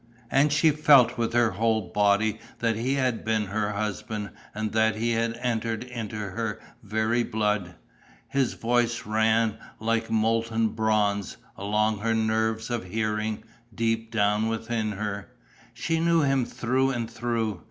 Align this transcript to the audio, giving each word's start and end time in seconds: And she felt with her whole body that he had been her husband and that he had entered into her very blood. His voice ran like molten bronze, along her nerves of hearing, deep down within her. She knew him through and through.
And 0.31 0.51
she 0.51 0.71
felt 0.71 1.15
with 1.19 1.33
her 1.33 1.51
whole 1.51 1.91
body 1.93 2.39
that 2.57 2.75
he 2.75 2.95
had 2.95 3.23
been 3.23 3.45
her 3.45 3.73
husband 3.73 4.31
and 4.51 4.71
that 4.71 4.95
he 4.95 5.11
had 5.11 5.37
entered 5.43 5.83
into 5.83 6.15
her 6.15 6.59
very 6.81 7.21
blood. 7.21 7.75
His 8.27 8.53
voice 8.55 9.05
ran 9.05 9.59
like 9.79 10.09
molten 10.09 10.69
bronze, 10.69 11.37
along 11.55 11.99
her 11.99 12.15
nerves 12.15 12.71
of 12.71 12.85
hearing, 12.85 13.43
deep 13.75 14.09
down 14.09 14.47
within 14.49 14.93
her. 14.93 15.33
She 15.71 15.99
knew 15.99 16.21
him 16.21 16.45
through 16.47 16.89
and 16.89 17.07
through. 17.07 17.59